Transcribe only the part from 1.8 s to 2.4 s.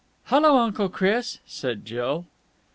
Jill.